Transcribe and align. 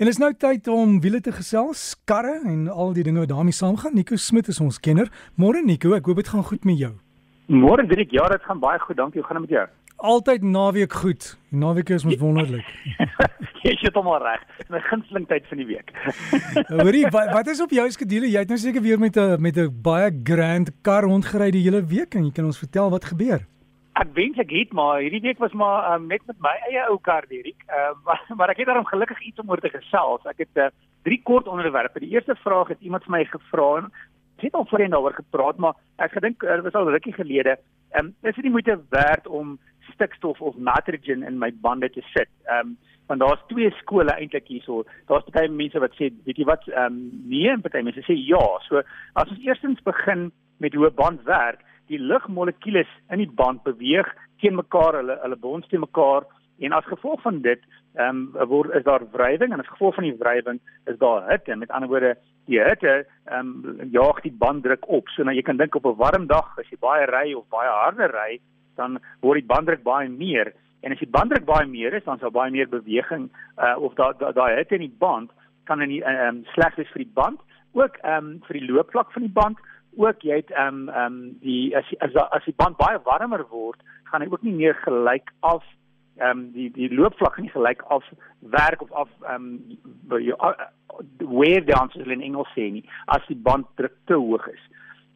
En 0.00 0.08
is 0.08 0.16
nou 0.16 0.30
tyd 0.32 0.68
om 0.72 0.94
wiele 1.04 1.18
te 1.20 1.32
gesels, 1.36 1.80
karre 2.08 2.38
en 2.48 2.60
al 2.72 2.94
die 2.96 3.02
dinge 3.04 3.20
wat 3.20 3.28
daarmee 3.28 3.52
saamgaan. 3.52 3.92
Nico 3.92 4.16
Smit 4.16 4.46
is 4.48 4.60
ons 4.64 4.78
kenner. 4.80 5.10
Môre 5.36 5.60
Nico, 5.60 5.92
ek 5.92 6.08
hoop 6.08 6.22
dit 6.22 6.30
gaan 6.32 6.46
goed 6.48 6.64
met 6.64 6.78
jou. 6.80 6.94
Môre 7.52 7.84
Dirk, 7.84 8.14
ja, 8.16 8.24
dit 8.32 8.46
gaan 8.48 8.62
baie 8.62 8.80
goed. 8.80 8.96
Dankie. 8.96 9.20
Hoe 9.20 9.28
gaan 9.28 9.42
dit 9.42 9.50
met 9.50 9.52
jou? 9.58 9.66
Altyd 10.14 10.46
naweek 10.54 10.96
goed. 11.02 11.28
Naweek 11.52 11.92
is 11.98 12.08
mos 12.08 12.16
wonderlik. 12.24 12.64
Jy 13.60 13.76
sit 13.82 14.00
hom 14.00 14.08
al 14.08 14.24
reg. 14.24 14.48
My 14.72 14.80
gunsteling 14.88 15.28
tyd 15.28 15.44
van 15.52 15.60
die 15.60 15.68
week. 15.68 15.92
Hoorie, 16.80 17.04
wat, 17.12 17.34
wat 17.36 17.52
is 17.52 17.60
op 17.60 17.76
jou 17.76 17.84
skedule? 17.92 18.32
Jy 18.32 18.46
het 18.46 18.56
nou 18.56 18.60
seker 18.64 18.80
weer 18.80 18.96
met 19.04 19.20
'n 19.20 19.36
met 19.36 19.60
'n 19.60 19.68
baie 19.84 20.08
grand 20.24 20.72
kar 20.80 21.04
rondgery 21.04 21.50
die 21.52 21.66
hele 21.68 21.84
week 21.84 22.16
en 22.16 22.24
jy 22.24 22.32
kan 22.32 22.48
ons 22.48 22.64
vertel 22.64 22.88
wat 22.88 23.04
gebeur. 23.04 23.44
Ek 24.00 24.14
wens 24.16 24.38
ek 24.40 24.52
het 24.54 24.70
maar 24.72 25.02
hierdie 25.02 25.20
week 25.20 25.40
was 25.42 25.52
maar 25.52 25.82
uh, 25.84 25.96
net 26.00 26.22
met 26.28 26.38
my 26.40 26.52
eie 26.70 26.84
ou 26.88 26.96
kar 27.04 27.26
Dirk. 27.28 27.66
Uh, 27.68 27.90
maar, 28.06 28.22
maar 28.38 28.52
ek 28.52 28.62
het 28.62 28.70
daarom 28.70 28.88
gelukkig 28.88 29.20
iets 29.28 29.42
om 29.42 29.50
oor 29.52 29.60
te 29.60 29.72
gesels. 29.72 30.24
Ek 30.30 30.40
het 30.40 30.60
uh, 30.62 30.70
drie 31.04 31.20
kort 31.22 31.50
onderwerpe. 31.50 32.00
Die 32.00 32.14
eerste 32.14 32.36
vraag 32.40 32.72
het 32.72 32.80
iemand 32.80 33.04
vir 33.04 33.16
my 33.18 33.24
gevra 33.28 33.68
en 33.82 33.90
ek 34.40 34.46
het 34.46 34.56
al 34.56 34.64
voorheen 34.70 34.94
daaroor 34.94 35.18
gepraat, 35.18 35.58
maar 35.60 35.76
ek 36.00 36.14
gedink 36.16 36.40
dit 36.40 36.64
was 36.64 36.78
al 36.80 36.88
rukkie 36.88 37.12
gelede. 37.12 37.58
Ehm 37.92 38.08
um, 38.08 38.14
is 38.24 38.38
dit 38.38 38.46
nie 38.46 38.54
moeite 38.54 38.78
werd 38.88 39.26
om 39.28 39.58
stikstof 39.90 40.40
of 40.40 40.56
nitrogen 40.56 41.26
in 41.28 41.36
my 41.42 41.50
bande 41.60 41.90
te 41.92 42.04
sit? 42.14 42.32
Ehm 42.48 42.72
um, 42.72 42.76
want 43.10 43.20
daar's 43.20 43.42
twee 43.50 43.68
skole 43.82 44.14
eintlik 44.14 44.48
hierso. 44.48 44.84
Daar's 45.10 45.28
baie 45.34 45.50
mense 45.50 45.80
wat 45.82 45.92
sê, 45.98 46.08
weet 46.24 46.40
jy 46.40 46.46
wat, 46.48 46.64
ehm 46.72 46.86
um, 46.86 47.00
nee, 47.28 47.50
en 47.52 47.60
baie 47.60 47.84
mense 47.84 48.06
sê 48.08 48.16
ja. 48.16 48.46
So 48.68 48.80
as 49.12 49.28
ons 49.28 49.44
eerstens 49.44 49.82
begin 49.84 50.30
met 50.56 50.72
hoe 50.74 50.88
'n 50.88 50.96
band 50.96 51.28
werk, 51.28 51.60
die 51.90 51.98
lugmolekules 51.98 52.90
in 53.10 53.22
die 53.22 53.30
band 53.40 53.64
beweeg 53.66 54.08
teen 54.40 54.56
mekaar, 54.56 55.00
hulle 55.00 55.18
hulle 55.24 55.36
bond 55.36 55.68
teen 55.68 55.82
mekaar 55.84 56.26
en 56.60 56.76
as 56.76 56.88
gevolg 56.88 57.22
van 57.26 57.40
dit 57.46 57.62
ehm 57.98 58.20
um, 58.38 58.48
word 58.48 58.74
is 58.78 58.84
daar 58.86 59.02
wrywing 59.12 59.52
en 59.52 59.62
as 59.62 59.72
gevolg 59.72 59.96
van 59.98 60.06
die 60.06 60.18
wrywing 60.20 60.60
is 60.86 60.98
daar 61.00 61.26
hitte. 61.30 61.56
Met 61.56 61.72
ander 61.74 61.90
woorde, 61.90 62.14
die 62.46 62.60
hitte 62.62 63.04
ehm 63.26 63.50
um, 63.66 63.90
jaag 63.90 64.22
die 64.22 64.36
banddruk 64.44 64.86
op. 64.88 65.10
So 65.14 65.26
nou 65.26 65.34
jy 65.34 65.42
kan 65.42 65.58
dink 65.58 65.74
op 65.74 65.86
'n 65.86 65.98
warm 65.98 66.26
dag 66.26 66.58
as 66.58 66.70
jy 66.70 66.78
baie 66.78 67.06
ry 67.10 67.34
of 67.34 67.48
baie 67.48 67.68
harde 67.68 68.06
ry, 68.14 68.40
dan 68.76 69.00
word 69.20 69.40
die 69.42 69.50
banddruk 69.54 69.82
baie 69.82 70.08
meer 70.08 70.52
en 70.80 70.92
as 70.92 71.02
die 71.02 71.10
banddruk 71.10 71.44
baie 71.44 71.66
meer 71.66 71.94
is, 71.94 72.04
dan 72.04 72.18
sal 72.18 72.30
baie 72.30 72.50
meer 72.50 72.68
beweging 72.68 73.28
uh, 73.58 73.76
of 73.76 73.94
daai 73.94 74.14
daai 74.18 74.32
da, 74.32 74.46
hitte 74.56 74.74
in 74.78 74.86
die 74.86 74.98
band 74.98 75.30
kan 75.64 75.82
in 75.82 75.90
ehm 76.02 76.28
um, 76.28 76.44
sleg 76.54 76.76
wees 76.76 76.92
vir 76.94 77.04
die 77.04 77.14
band, 77.14 77.40
ook 77.72 77.98
ehm 78.02 78.16
um, 78.16 78.40
vir 78.46 78.60
die 78.60 78.68
loopvlak 78.70 79.12
van 79.12 79.22
die 79.22 79.36
band 79.40 79.58
ook 79.96 80.22
jy 80.22 80.40
het 80.42 80.50
ehm 80.50 80.66
um, 80.66 80.88
ehm 80.88 81.12
um, 81.12 81.36
die 81.40 81.76
as 81.76 81.84
as 81.98 82.14
as 82.14 82.44
die 82.44 82.56
band 82.56 82.76
baie 82.76 82.98
warmer 83.04 83.46
word, 83.50 83.80
gaan 84.10 84.22
hy 84.22 84.28
ook 84.30 84.42
nie 84.42 84.54
meer 84.54 84.74
gelyk 84.84 85.32
af 85.40 85.64
ehm 86.18 86.30
um, 86.30 86.50
die 86.52 86.70
die 86.74 86.90
loopvlak 86.94 87.38
nie 87.38 87.50
gelyk 87.50 87.82
af 87.88 88.04
werk 88.38 88.82
of 88.82 88.92
af 88.92 89.08
ehm 89.22 89.48
um, 90.10 90.20
jou 90.20 90.36
uh, 90.38 90.68
wave 91.18 91.64
downs 91.64 91.94
in 91.94 92.20
Engels 92.20 92.50
sê 92.56 92.70
nie 92.70 92.84
as 93.06 93.26
die 93.28 93.38
band 93.48 93.66
druk 93.76 93.96
te 94.06 94.14
hoog 94.14 94.46
is. 94.48 94.64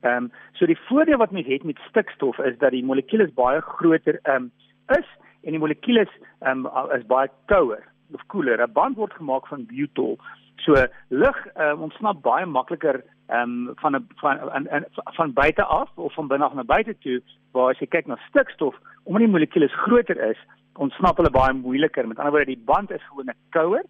Ehm 0.02 0.24
um, 0.24 0.30
so 0.52 0.66
die 0.66 0.80
voordeel 0.88 1.18
wat 1.22 1.30
mens 1.30 1.46
het 1.46 1.64
met 1.64 1.80
stikstof 1.88 2.38
is 2.38 2.58
dat 2.58 2.70
die 2.70 2.84
molekules 2.84 3.34
baie 3.34 3.60
groter 3.60 4.20
ehm 4.22 4.48
um, 4.48 4.52
is 4.98 5.08
en 5.42 5.56
die 5.56 5.64
molekules 5.66 6.10
ehm 6.40 6.66
um, 6.66 6.90
is 6.96 7.06
baie 7.06 7.30
kouer 7.46 7.84
of 8.14 8.26
koeler. 8.26 8.60
'n 8.60 8.72
Band 8.72 8.96
word 8.96 9.12
gemaak 9.12 9.46
van 9.46 9.66
butol. 9.66 10.18
So 10.56 10.74
lug 11.08 11.38
um, 11.56 11.82
ontsnap 11.88 12.22
baie 12.22 12.46
makliker 12.46 13.02
ehm 13.26 13.68
um, 13.68 13.72
van 13.74 13.96
'n 13.96 14.06
van 14.14 14.38
van, 14.38 14.66
van, 14.68 14.84
van 15.14 15.32
buite 15.32 15.64
af 15.64 15.90
of 15.94 16.14
van 16.14 16.28
binne 16.28 16.44
af 16.44 16.54
na 16.54 16.64
buite 16.64 16.98
toe 16.98 17.22
waar 17.52 17.70
as 17.70 17.78
jy 17.78 17.86
kyk 17.86 18.06
na 18.06 18.18
stikstof 18.28 18.76
omdat 19.04 19.22
die 19.22 19.32
molekules 19.32 19.72
groter 19.72 20.30
is 20.30 20.38
ontsnap 20.72 21.16
hulle 21.16 21.30
baie 21.30 21.52
moeiliker 21.52 22.08
met 22.08 22.18
ander 22.18 22.32
woorde 22.32 22.54
die 22.54 22.64
band 22.64 22.90
is 22.90 23.02
gewoon 23.08 23.28
'n 23.28 23.36
kouer 23.50 23.84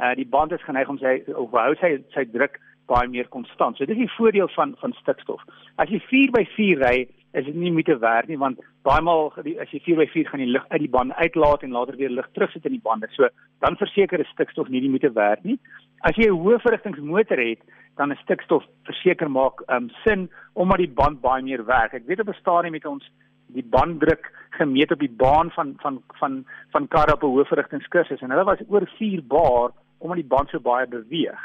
uh, 0.00 0.14
die 0.14 0.28
band 0.28 0.52
is 0.52 0.64
geneig 0.64 0.88
om 0.88 0.98
sy 0.98 1.22
of 1.34 1.50
hou 1.50 1.74
sy 1.74 2.02
sy 2.08 2.24
druk 2.24 2.60
baie 2.86 3.08
meer 3.08 3.28
konstant 3.28 3.76
so 3.76 3.84
dit 3.84 3.96
is 3.96 4.06
die 4.06 4.16
voordeel 4.16 4.48
van 4.48 4.74
van 4.78 4.92
stikstof 4.92 5.42
as 5.76 5.88
jy 5.88 6.00
4x4 6.00 6.78
ry 6.86 7.08
is 7.32 7.44
dit 7.44 7.54
nie 7.54 7.72
moeite 7.72 7.98
werd 7.98 8.28
nie 8.28 8.38
want 8.40 8.60
baie 8.88 9.02
maal 9.04 9.28
as 9.36 9.72
jy 9.74 9.80
4x4 9.84 10.30
gaan 10.30 10.42
die 10.42 10.50
lug 10.50 10.64
uit 10.72 10.80
die 10.84 10.92
band 10.94 11.14
uitlaat 11.18 11.64
en 11.66 11.74
later 11.76 11.96
weer 12.00 12.12
lug 12.12 12.28
terugsit 12.32 12.64
in 12.68 12.76
die 12.76 12.84
bande. 12.84 13.08
So 13.16 13.28
dan 13.64 13.76
verseker 13.80 14.20
is 14.20 14.30
stikstof 14.32 14.70
nie 14.72 14.80
die 14.84 14.92
moeite 14.92 15.12
werd 15.12 15.44
nie. 15.44 15.58
As 16.00 16.16
jy 16.16 16.28
'n 16.28 16.38
hoë 16.38 16.60
verrigtingsmotor 16.62 17.38
het, 17.38 17.62
dan 17.96 18.12
is 18.12 18.20
stikstof 18.22 18.64
verseker 18.86 19.30
maak 19.30 19.62
um, 19.66 19.90
sin 20.04 20.30
omdat 20.54 20.78
die 20.78 20.94
band 21.00 21.20
baie 21.20 21.42
meer 21.42 21.64
werk. 21.64 21.92
Ek 21.92 22.06
weet 22.06 22.20
op 22.20 22.28
'n 22.28 22.40
stadium 22.40 22.72
met 22.72 22.86
ons 22.86 23.04
die 23.48 23.64
banddruk 23.64 24.30
gemeet 24.50 24.92
op 24.92 24.98
die 24.98 25.10
baan 25.10 25.50
van 25.50 25.74
van 25.82 26.02
van 26.20 26.44
van 26.70 26.88
karre 26.88 27.14
op 27.14 27.22
'n 27.22 27.32
hoë 27.34 27.46
verrigtingskursus 27.46 28.20
en 28.20 28.30
hulle 28.30 28.44
was 28.44 28.62
oor 28.68 28.86
4 28.98 29.22
bar 29.22 29.72
omdat 29.98 30.16
die 30.16 30.32
band 30.34 30.48
so 30.48 30.60
baie 30.60 30.86
beweeg. 30.86 31.40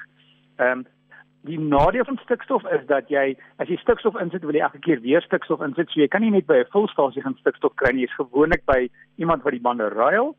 Ehm 0.57 0.79
um, 0.79 0.85
die 1.43 1.59
nadeel 1.59 2.05
van 2.05 2.19
stikstof 2.23 2.63
is 2.71 2.85
dat 2.87 3.09
jy 3.11 3.35
as 3.57 3.67
jy 3.67 3.75
stikstof 3.81 4.15
insit 4.21 4.45
wil 4.47 4.55
jy 4.55 4.63
elke 4.63 4.79
keer 4.79 5.01
weer 5.03 5.21
stikstof 5.21 5.61
insit 5.61 5.89
so 5.89 5.99
jy 5.99 6.07
kan 6.07 6.21
nie 6.21 6.31
net 6.31 6.47
by 6.47 6.61
'n 6.61 6.71
vulstasie 6.71 7.21
gaan 7.21 7.35
stikstof 7.39 7.75
kry 7.75 7.91
nie 7.91 8.05
jy's 8.05 8.15
gewoonlik 8.15 8.63
by 8.65 8.87
iemand 9.17 9.43
wat 9.43 9.51
die 9.51 9.65
bande 9.67 9.89
ruil 9.89 10.35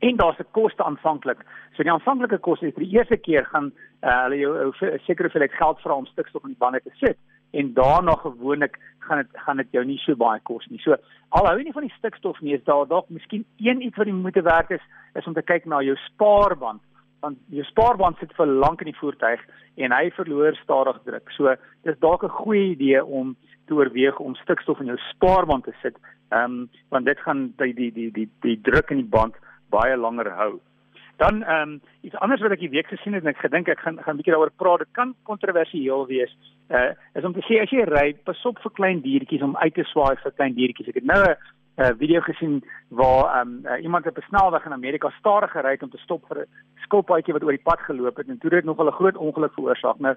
en 0.00 0.16
daar's 0.16 0.40
'n 0.40 0.52
koste 0.52 0.84
aanvanklik 0.84 1.44
so 1.76 1.82
die 1.82 1.92
aanvanklike 1.92 2.38
koste 2.38 2.66
is 2.66 2.74
vir 2.74 2.84
die 2.84 2.96
eerste 2.96 3.16
keer 3.16 3.44
gaan 3.44 3.72
uh, 4.02 4.22
hulle 4.24 4.38
jou 4.38 4.72
seker 5.06 5.26
of 5.26 5.34
jy 5.34 5.48
geld 5.48 5.80
vra 5.80 5.94
om 5.94 6.06
stikstof 6.06 6.44
in 6.44 6.54
die 6.54 6.62
bande 6.64 6.80
te 6.84 6.90
sit 7.00 7.18
en 7.52 7.72
daarna 7.74 8.14
gewoonlik 8.20 8.78
gaan 8.98 9.22
dit 9.22 9.40
gaan 9.44 9.56
dit 9.56 9.72
jou 9.72 9.84
nie 9.84 9.98
so 10.04 10.14
baie 10.16 10.40
kos 10.44 10.66
nie. 10.70 10.78
So 10.84 10.96
al 11.30 11.48
hou 11.48 11.56
jy 11.58 11.64
nie 11.64 11.74
van 11.74 11.86
die 11.86 11.96
stikstof 11.96 12.40
nie, 12.40 12.54
is 12.54 12.64
daar 12.64 12.86
dalk 12.88 13.08
miskien 13.10 13.44
een 13.58 13.82
iets 13.82 13.98
wat 13.98 14.06
jy 14.06 14.14
moet 14.14 14.38
werk 14.44 14.70
is 14.76 14.84
is 15.18 15.26
om 15.26 15.34
te 15.34 15.42
kyk 15.42 15.66
na 15.66 15.82
jou 15.82 15.96
spaarband 16.06 16.82
want 17.20 17.36
jou 17.52 17.64
spaarband 17.68 18.16
sit 18.16 18.30
vir 18.32 18.48
lank 18.48 18.80
in 18.80 18.88
die 18.88 18.96
voertuig 18.96 19.40
en 19.76 19.92
hy 19.92 20.06
verloor 20.16 20.56
stadig 20.62 21.02
druk. 21.04 21.32
So 21.36 21.54
dis 21.84 21.98
dalk 22.00 22.24
'n 22.24 22.38
goeie 22.44 22.70
idee 22.76 23.04
om 23.04 23.36
te 23.66 23.74
oorweeg 23.74 24.18
om 24.20 24.34
stikstof 24.34 24.80
in 24.80 24.86
jou 24.86 24.98
spaarband 25.10 25.64
te 25.64 25.74
sit. 25.82 25.96
Ehm 26.30 26.44
um, 26.44 26.70
want 26.88 27.06
dit 27.06 27.18
gaan 27.20 27.52
die 27.56 27.74
die 27.74 27.92
die 27.92 28.10
die 28.12 28.28
die 28.40 28.60
druk 28.60 28.90
in 28.90 29.02
die 29.02 29.12
band 29.16 29.34
baie 29.70 29.96
langer 29.96 30.30
hou. 30.30 30.60
Dan 31.20 31.42
ehm 31.42 31.68
um, 31.68 31.80
iets 32.00 32.16
anders 32.16 32.40
wat 32.40 32.54
ek 32.56 32.62
die 32.64 32.72
week 32.72 32.86
gesien 32.88 33.12
het 33.12 33.24
en 33.24 33.34
ek 33.34 33.42
gedink 33.44 33.68
ek 33.68 33.80
gaan 33.84 33.98
gaan 34.00 34.14
'n 34.14 34.20
bietjie 34.20 34.32
daaroor 34.32 34.52
praat. 34.56 34.78
Dit 34.78 34.92
kan 34.92 35.14
kontroversieel 35.22 36.06
wees. 36.06 36.32
Uh 36.70 36.92
is 37.14 37.24
om 37.24 37.32
te 37.32 37.44
sê 37.48 37.60
as 37.60 37.70
jy 37.70 37.84
ry, 37.84 38.14
pas 38.24 38.44
op 38.46 38.58
vir 38.58 38.72
klein 38.78 39.00
diertjies 39.04 39.42
om 39.42 39.56
uit 39.56 39.74
te 39.74 39.84
swaai 39.84 40.16
vir 40.22 40.32
klein 40.32 40.54
diertjies. 40.54 40.88
Ek 40.88 41.00
het 41.00 41.04
nou 41.04 41.20
'n 41.24 41.36
uh, 41.82 41.92
video 41.98 42.20
gesien 42.20 42.64
waar 42.88 43.40
um, 43.40 43.60
uh, 43.64 43.82
iemand 43.82 44.06
op 44.06 44.16
'n 44.16 44.28
snelweg 44.28 44.64
in 44.64 44.72
Amerika 44.72 45.10
stadig 45.18 45.50
gery 45.50 45.70
het 45.70 45.82
om 45.82 45.90
te 45.90 46.04
stop 46.06 46.24
vir 46.28 46.38
'n 46.38 46.48
skilpaadjie 46.84 47.32
wat 47.32 47.42
oor 47.42 47.56
die 47.56 47.68
pad 47.70 47.80
geloop 47.80 48.16
het 48.16 48.28
en 48.28 48.38
toe 48.38 48.50
het 48.50 48.58
dit 48.60 48.64
nogal 48.64 48.86
'n 48.86 48.98
groot 49.00 49.16
ongeluk 49.16 49.52
veroorsaak. 49.52 49.98
Nou 49.98 50.14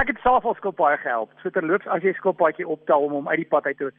ek 0.00 0.06
het 0.06 0.18
self 0.22 0.44
al 0.44 0.54
skilpaaie 0.54 0.96
gehelp. 0.96 1.30
So 1.42 1.50
terloops 1.50 1.86
as 1.86 2.02
jy 2.02 2.12
skilpaadjie 2.12 2.68
optel 2.68 3.00
om 3.00 3.12
hom 3.12 3.28
uit 3.28 3.36
die 3.36 3.52
pad 3.52 3.64
uit 3.64 3.76
te 3.76 3.92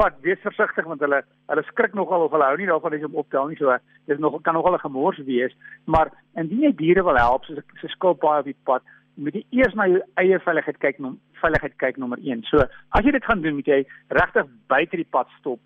vat, 0.00 0.20
wees 0.26 0.40
versigtig 0.44 0.88
want 0.88 1.02
hulle 1.04 1.22
hulle 1.52 1.66
skrik 1.68 1.94
nogal 1.98 2.26
of 2.26 2.32
hulle 2.34 2.48
hou 2.48 2.56
nie 2.60 2.70
daarvan 2.70 2.96
as 2.96 3.02
jy 3.02 3.08
hom 3.08 3.20
optel 3.22 3.50
nie. 3.50 3.58
So 3.60 3.76
dis 4.10 4.22
nog 4.22 4.40
kan 4.46 4.54
nogal 4.58 4.78
'n 4.78 4.86
gemors 4.86 5.20
wees, 5.26 5.54
maar 5.86 6.10
indien 6.36 6.66
jy 6.68 6.72
diere 6.76 7.04
wil 7.04 7.16
help 7.16 7.44
soos 7.44 7.58
'n 7.58 7.94
skilpaai 7.96 8.38
op 8.40 8.50
die 8.50 8.62
pad 8.64 8.82
moet 9.16 9.34
jy 9.34 9.44
eers 9.50 9.74
na 9.74 9.86
jou 9.86 10.00
eie 10.16 10.38
veiligheid 10.38 10.78
kyk, 10.78 10.98
nom, 10.98 11.18
veiligheid 11.42 11.76
kyk 11.76 11.96
nommer 11.96 12.18
1. 12.18 12.42
So, 12.48 12.58
as 12.96 13.04
jy 13.04 13.12
dit 13.12 13.24
gaan 13.24 13.42
doen, 13.42 13.54
moet 13.54 13.66
jy 13.66 13.84
regtig 14.08 14.46
buite 14.66 14.96
die 14.96 15.10
pad 15.10 15.28
stop 15.38 15.60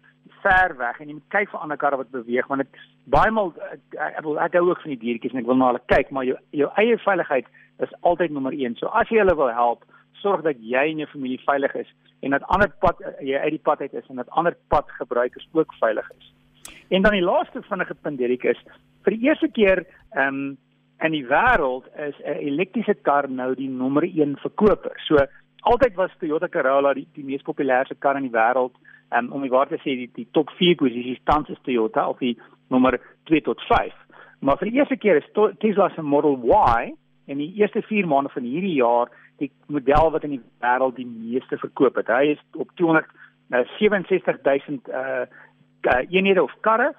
ver 0.45 0.77
weg 0.77 1.01
en 1.01 1.09
jy 1.09 1.15
moet 1.15 1.33
kyk 1.33 1.51
vir 1.53 1.63
ander 1.65 1.81
karre 1.81 1.99
wat 2.01 2.11
beweeg 2.13 2.49
want 2.51 2.65
dit 2.65 2.81
baie 3.15 3.33
maal 3.33 3.53
ek 3.97 4.23
wil 4.27 4.41
ek 4.45 4.57
hou 4.59 4.67
ook 4.71 4.83
van 4.85 4.93
die 4.93 5.01
diertjies 5.05 5.33
en 5.33 5.41
ek 5.41 5.49
wil 5.49 5.61
na 5.61 5.71
hulle 5.73 5.85
kyk 5.93 6.11
maar 6.13 6.27
jou 6.29 6.37
jou 6.61 6.69
eie 6.83 6.99
veiligheid 7.05 7.49
is 7.85 7.95
altyd 8.11 8.35
nommer 8.35 8.55
1. 8.55 8.77
So 8.81 8.93
as 9.01 9.11
jy 9.11 9.23
hulle 9.23 9.37
wil 9.39 9.51
help, 9.51 9.87
sorg 10.25 10.45
dat 10.47 10.61
jy 10.75 10.87
en 10.91 11.05
jou 11.05 11.11
familie 11.13 11.41
veilig 11.45 11.77
is 11.85 11.91
en 12.25 12.37
dat 12.37 12.47
ander 12.57 12.73
pad 12.81 13.01
jy 13.21 13.37
uit 13.37 13.55
die 13.59 13.65
pad 13.69 13.85
uit 13.85 13.95
is 14.01 14.09
en 14.09 14.23
dat 14.23 14.33
ander 14.41 14.57
padgebruikers 14.73 15.49
ook 15.53 15.75
veilig 15.81 16.11
is. 16.19 16.33
En 16.89 17.05
dan 17.05 17.13
die 17.17 17.25
laaste 17.25 17.63
vinnige 17.69 17.95
punt 17.95 18.21
hierdie 18.21 18.41
is 18.55 18.61
vir 19.05 19.17
die 19.17 19.29
eerste 19.29 19.51
keer 19.59 19.85
ehm 20.17 20.29
um, 20.29 20.45
in 21.05 21.13
die 21.13 21.27
wêreld 21.27 21.87
is 22.09 22.17
'n 22.25 22.39
elektriese 22.49 22.95
kar 23.03 23.29
nou 23.29 23.55
die 23.55 23.69
nommer 23.69 24.05
1 24.05 24.37
verkoper. 24.41 24.95
So 25.07 25.19
altyd 25.61 25.95
was 25.95 26.11
Toyota 26.19 26.49
Corolla 26.49 26.95
die 26.95 27.07
die 27.15 27.25
mees 27.25 27.43
populêre 27.43 27.99
kar 27.99 28.17
in 28.17 28.29
die 28.29 28.37
wêreld 28.39 28.75
um, 29.17 29.33
om 29.33 29.43
die 29.43 29.51
waar 29.51 29.69
te 29.69 29.79
sê 29.83 29.97
die, 29.97 30.11
die 30.15 30.29
top 30.33 30.51
4 30.51 30.77
posisies 30.77 31.21
tans 31.25 31.49
is 31.49 31.61
Toyota 31.63 32.09
op 32.09 32.19
die 32.19 32.39
nommer 32.69 33.01
2 33.25 33.41
tot 33.41 33.61
5. 33.69 33.93
Maar 34.41 34.59
vir 34.61 34.71
die 34.71 34.79
eerste 34.79 34.97
keer 34.97 35.17
is 35.17 35.31
Tesla 35.59 35.91
se 35.95 36.03
Model 36.03 36.39
Y 36.45 36.95
in 37.27 37.39
die 37.39 37.53
eerste 37.61 37.83
4 37.83 38.07
maande 38.07 38.31
van 38.35 38.43
hierdie 38.43 38.77
jaar 38.77 39.11
die 39.43 39.53
model 39.67 40.11
wat 40.15 40.25
in 40.25 40.31
die 40.37 40.45
wêreld 40.63 40.97
die 40.97 41.07
meeste 41.07 41.59
verkoop 41.59 41.95
het. 42.01 42.09
Hy 42.09 42.25
is 42.35 42.43
op 42.53 42.71
266000 42.81 44.89
uh, 44.89 44.95
uh 45.85 46.01
eenhede 46.09 46.43
of 46.43 46.55
karre, 46.61 46.95
uh, 46.95 46.97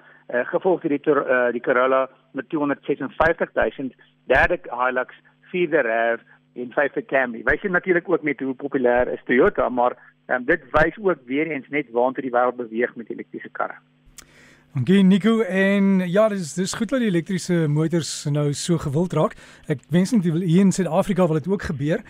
gevolg 0.52 0.80
deur 0.82 0.96
die 0.96 1.10
uh, 1.10 1.52
die 1.52 1.64
Corolla 1.64 2.08
met 2.32 2.48
256000, 2.48 3.94
derde 4.26 4.58
Hilux, 4.70 5.14
vierde 5.50 5.80
RAV 5.82 6.20
en 6.56 6.72
vyfde 6.72 7.04
Camry. 7.04 7.42
Wys 7.44 7.62
jy 7.62 7.70
natuurlik 7.70 8.08
ook 8.08 8.22
net 8.22 8.40
hoe 8.40 8.54
populêr 8.54 9.12
is 9.12 9.24
Toyota, 9.24 9.68
maar 9.68 9.96
Um, 10.26 10.44
dit 10.44 10.62
wys 10.70 10.98
ook 10.98 11.18
weer 11.24 11.46
eens 11.46 11.68
net 11.68 11.90
waantoe 11.94 12.24
die 12.24 12.34
wêreld 12.34 12.58
beweeg 12.58 12.94
met 12.98 13.10
elektriese 13.10 13.50
karre. 13.54 13.78
Dankie 14.76 15.02
Nico 15.02 15.40
en 15.40 16.02
ja, 16.04 16.28
dis 16.28 16.50
dis 16.52 16.74
goed 16.76 16.90
dat 16.92 17.00
die 17.00 17.08
elektriese 17.08 17.62
motors 17.72 18.10
nou 18.28 18.50
so 18.52 18.76
gewild 18.76 19.14
raak. 19.16 19.32
Ek 19.72 19.80
wens 19.88 20.10
net 20.12 20.26
hier 20.28 20.60
in 20.60 20.72
Suid-Afrika 20.76 21.24
wil 21.24 21.38
dit 21.38 21.48
ook 21.48 21.64
gebeur. 21.70 22.02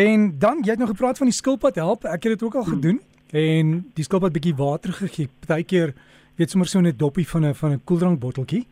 En 0.00 0.30
dan 0.40 0.62
jy 0.64 0.72
het 0.72 0.80
nog 0.80 0.94
gepraat 0.94 1.20
van 1.20 1.28
die 1.28 1.36
skilpad 1.36 1.76
help. 1.76 2.06
Ek 2.08 2.24
het 2.24 2.32
dit 2.32 2.44
ook 2.46 2.56
al 2.56 2.64
gedoen 2.64 3.02
en 3.28 3.74
die 3.92 4.06
skilpad 4.08 4.32
bietjie 4.32 4.54
water 4.56 4.96
gegee. 5.02 5.28
Partykeer 5.44 5.92
weet 6.40 6.50
sommer 6.50 6.68
so 6.68 6.80
'n 6.80 6.96
doppie 6.96 7.28
van 7.28 7.44
'n 7.44 7.54
van 7.54 7.72
'n 7.72 7.84
koeldrankbotteltjie. 7.84 8.64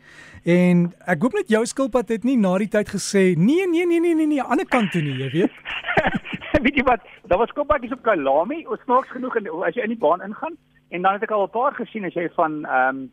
En 0.45 0.95
ek 1.05 1.21
hoop 1.21 1.33
net 1.33 1.49
jou 1.49 1.65
skilpad 1.67 2.09
het 2.09 2.25
nie 2.25 2.39
na 2.39 2.57
die 2.57 2.73
tyd 2.73 2.89
gesê 2.89 3.37
nee 3.37 3.69
nee 3.69 3.85
nee 3.87 4.01
nee 4.01 4.15
nee 4.15 4.27
nee, 4.27 4.43
ander 4.43 4.67
kant 4.67 4.93
toe 4.93 5.03
nie, 5.03 5.17
jy 5.17 5.31
weet. 5.31 5.53
weet 6.65 6.75
jy 6.75 6.83
wat? 6.85 7.01
Daar 7.29 7.39
was 7.39 7.49
skilpadjies 7.49 7.93
op 7.93 8.03
Kalami, 8.03 8.67
ons 8.67 8.81
snaaks 8.85 9.11
genoeg 9.11 9.37
en 9.37 9.47
as 9.67 9.75
jy 9.75 9.83
in 9.83 9.93
die 9.93 9.99
baan 9.99 10.23
ingaan 10.23 10.57
en 10.89 11.03
dan 11.03 11.13
het 11.13 11.23
ek 11.23 11.31
al 11.31 11.45
'n 11.45 11.51
paar 11.51 11.75
gesien 11.75 12.05
as 12.05 12.15
jy 12.15 12.31
van 12.35 12.65
ehm 12.65 12.97
um, 12.97 13.11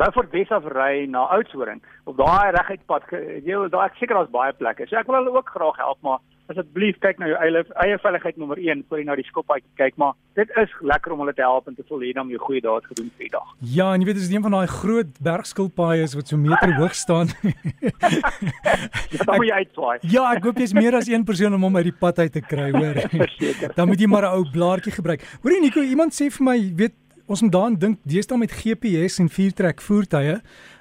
Beaufort 0.00 0.32
Wes 0.32 0.48
af 0.48 0.64
ry 0.64 1.04
na 1.12 1.26
Oudtshoorn 1.34 1.82
op 2.08 2.16
daai 2.16 2.54
reguit 2.56 2.84
pad. 2.88 3.04
Jy 3.44 3.66
daar 3.68 3.90
ek 3.90 3.98
seker 4.00 4.16
daar's 4.16 4.32
baie 4.32 4.54
plekke. 4.56 4.86
So 4.88 4.96
ek 4.96 5.10
wil 5.10 5.18
hulle 5.18 5.34
ook 5.36 5.52
graag 5.52 5.76
help, 5.76 5.98
maar 6.06 6.22
asseblief 6.50 6.96
kyk 7.04 7.20
na 7.20 7.28
jou 7.30 7.36
eie 7.44 7.62
eie 7.84 7.98
veiligheid 8.02 8.38
nommer 8.40 8.58
1 8.58 8.82
voor 8.88 9.00
jy 9.00 9.04
na 9.06 9.16
die 9.18 9.26
skoppaadjie 9.28 9.68
kyk, 9.78 9.98
maar 10.00 10.16
dit 10.38 10.50
is 10.58 10.72
lekker 10.92 11.12
om 11.14 11.20
hulle 11.22 11.34
te 11.36 11.44
help 11.44 11.68
en 11.70 11.76
te 11.76 11.84
voel 11.88 12.06
hier 12.06 12.16
dan 12.16 12.30
jy 12.32 12.40
goeie 12.42 12.62
daad 12.64 12.86
gedoen 12.90 13.10
vir 13.18 13.26
die 13.26 13.32
dag. 13.34 13.52
Ja, 13.76 13.90
en 13.92 14.02
jy 14.02 14.08
weet 14.08 14.18
dis 14.18 14.32
een 14.32 14.44
van 14.46 14.56
daai 14.56 14.72
groot 14.72 15.12
bergskilpaaie 15.22 16.08
is 16.08 16.16
wat 16.18 16.32
so 16.32 16.40
meter 16.40 16.72
hoog 16.80 16.96
staan. 16.98 17.30
ja, 19.14 19.20
dan 19.20 19.36
moet 19.36 19.46
jy 19.46 19.60
uitswaai. 19.60 19.98
Ja, 20.16 20.24
ek 20.32 20.48
hoop 20.48 20.62
jy's 20.64 20.74
meer 20.76 20.96
as 20.98 21.10
een 21.12 21.28
persoon 21.28 21.54
om 21.58 21.68
hom 21.68 21.78
uit 21.78 21.90
die 21.90 21.98
pad 22.06 22.24
uit 22.24 22.34
te 22.34 22.42
kry, 22.42 22.70
hoor. 22.74 22.98
dan 23.76 23.90
moet 23.90 24.00
jy 24.00 24.10
maar 24.10 24.26
'n 24.30 24.40
ou 24.40 24.48
blaartjie 24.50 24.96
gebruik. 24.96 25.28
Hoorie 25.44 25.60
Nico, 25.62 25.84
iemand 25.84 26.16
sê 26.16 26.32
vir 26.32 26.46
my, 26.48 26.58
weet 26.82 26.96
ons 27.30 27.42
moet 27.44 27.52
daaraan 27.54 27.78
dink 27.78 28.00
deesdae 28.10 28.38
met 28.40 28.52
GPS 28.52 29.20
en 29.22 29.28
viertrek 29.30 29.82
voertuie. 29.84 30.40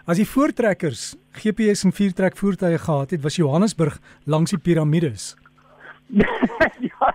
As 0.09 0.17
die 0.17 0.25
voortrekkers 0.25 1.11
GPS 1.37 1.85
en 1.85 1.93
viertrek 1.93 2.37
voertuie 2.39 2.79
gehad 2.81 3.13
het, 3.13 3.21
was 3.21 3.37
Johannesburg 3.37 3.99
langs 4.25 4.55
die 4.55 4.61
piramides. 4.65 5.35
ja. 6.89 7.13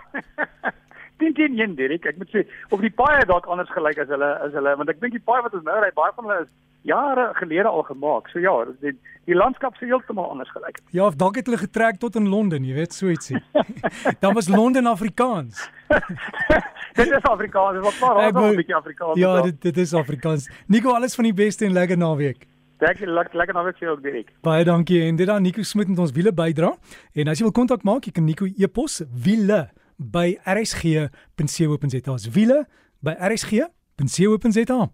Dink 1.25 1.41
jy 1.41 1.49
nie, 1.49 1.71
Dirk? 1.79 2.05
Ek 2.11 2.21
moet 2.21 2.33
sê, 2.35 2.45
of 2.75 2.83
die 2.85 2.93
paaie 2.93 3.25
dalk 3.29 3.49
anders 3.49 3.73
gelyk 3.73 4.03
as 4.03 4.11
hulle 4.13 4.31
as 4.45 4.53
hulle, 4.53 4.77
want 4.81 4.93
ek 4.93 5.01
dink 5.01 5.17
die 5.17 5.25
paaie 5.25 5.45
wat 5.47 5.57
ons 5.57 5.65
nou 5.65 5.77
ry, 5.81 5.89
baie 5.97 6.13
van 6.17 6.29
hulle 6.29 6.45
is 6.45 6.53
jare 6.85 7.31
gelede 7.39 7.71
al 7.71 7.83
gemaak. 7.89 8.29
So 8.29 8.43
ja, 8.45 8.53
die, 8.85 8.93
die 9.29 9.37
landskap 9.37 9.79
sou 9.79 9.89
heeltemal 9.89 10.29
anders 10.35 10.51
gelyk. 10.53 10.83
Ja, 10.93 11.07
of 11.07 11.17
dalk 11.21 11.39
het 11.41 11.49
hulle 11.49 11.63
getrek 11.63 12.01
tot 12.03 12.19
in 12.21 12.29
Londen, 12.29 12.67
jy 12.69 12.77
weet, 12.77 12.97
so 12.97 13.09
ietsie. 13.09 13.41
Dan 14.23 14.37
was 14.37 14.51
Londen 14.53 14.91
Afrikaans. 14.91 15.65
dit 17.01 17.07
is 17.09 17.31
Afrikaans, 17.31 17.81
wat 17.87 18.01
maar 18.03 18.21
ons 18.27 18.41
'n 18.51 18.61
bietjie 18.61 18.77
Afrikaans. 18.77 19.21
Ja, 19.21 19.39
dit 19.49 19.63
dit 19.63 19.81
is 19.87 19.95
Afrikaans. 19.95 20.51
Nico, 20.69 20.93
alles 20.93 21.17
van 21.17 21.31
die 21.31 21.37
beste 21.45 21.65
en 21.65 21.73
lekker 21.73 21.97
naweek. 21.97 22.45
Lekker 22.85 23.09
lekker 23.09 23.39
lekker 23.39 23.55
naweek 23.55 23.79
vir 23.79 23.89
jou 23.89 23.97
ook 23.97 24.03
Dirk. 24.03 24.33
Baie 24.45 24.65
dankie 24.65 25.01
en 25.09 25.17
dit 25.17 25.27
dan 25.27 25.43
Nico 25.43 25.63
Smit 25.63 25.89
met 25.89 25.99
ons 25.99 26.13
wiele 26.13 26.33
bydra. 26.33 26.75
En 27.15 27.29
as 27.33 27.41
jy 27.41 27.49
wil 27.49 27.57
kontak 27.57 27.83
maak, 27.83 28.05
jy 28.05 28.13
kan 28.13 28.25
Nico 28.25 28.45
e-pos 28.45 29.03
wiele 29.09 29.71
by 29.99 30.39
rsg.co.za. 30.47 32.31
Wiele 32.31 32.67
by 33.03 33.17
rsg.co.za. 33.29 34.89